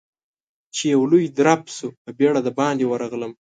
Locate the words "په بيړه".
2.03-2.39